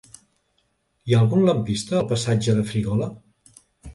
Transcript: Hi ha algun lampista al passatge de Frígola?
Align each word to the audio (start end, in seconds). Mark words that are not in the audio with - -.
Hi 1.09 1.15
ha 1.15 1.19
algun 1.25 1.43
lampista 1.49 1.95
al 1.99 2.09
passatge 2.13 2.55
de 2.61 2.63
Frígola? 2.71 3.13